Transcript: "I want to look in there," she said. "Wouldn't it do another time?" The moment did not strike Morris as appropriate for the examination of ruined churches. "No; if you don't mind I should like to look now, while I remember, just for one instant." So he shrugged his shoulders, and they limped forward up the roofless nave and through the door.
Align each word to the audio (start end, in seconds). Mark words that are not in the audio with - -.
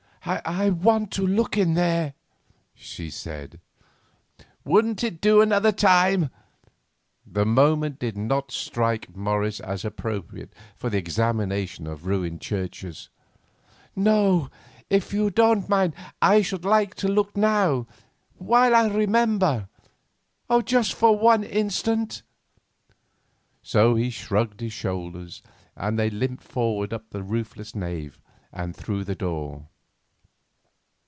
"I 0.23 0.69
want 0.69 1.09
to 1.13 1.25
look 1.25 1.57
in 1.57 1.73
there," 1.73 2.13
she 2.75 3.09
said. 3.09 3.59
"Wouldn't 4.63 5.03
it 5.03 5.19
do 5.19 5.41
another 5.41 5.71
time?" 5.71 6.29
The 7.25 7.43
moment 7.45 7.97
did 7.97 8.15
not 8.15 8.51
strike 8.51 9.15
Morris 9.15 9.59
as 9.59 9.83
appropriate 9.83 10.53
for 10.77 10.91
the 10.91 10.99
examination 10.99 11.87
of 11.87 12.05
ruined 12.05 12.39
churches. 12.39 13.09
"No; 13.95 14.51
if 14.91 15.11
you 15.11 15.31
don't 15.31 15.67
mind 15.67 15.95
I 16.21 16.43
should 16.43 16.65
like 16.65 16.93
to 16.97 17.07
look 17.07 17.35
now, 17.35 17.87
while 18.37 18.75
I 18.75 18.89
remember, 18.89 19.69
just 20.65 20.93
for 20.93 21.17
one 21.17 21.43
instant." 21.43 22.21
So 23.63 23.95
he 23.95 24.11
shrugged 24.11 24.61
his 24.61 24.71
shoulders, 24.71 25.41
and 25.75 25.97
they 25.97 26.11
limped 26.11 26.43
forward 26.43 26.93
up 26.93 27.09
the 27.09 27.23
roofless 27.23 27.73
nave 27.73 28.21
and 28.53 28.75
through 28.75 29.03
the 29.05 29.15
door. 29.15 29.65